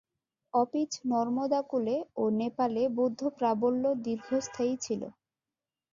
Office 0.53 0.91
নর্মদাকূলে 1.05 1.95
ও 2.15 2.23
নেপালে 2.39 2.83
বৌদ্ধপ্রাবল্য 2.97 3.83
দীর্ঘস্থায়ী 4.05 4.73
ছিল। 4.81 5.01